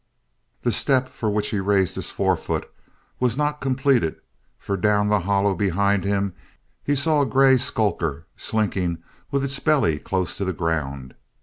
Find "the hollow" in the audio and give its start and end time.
5.09-5.53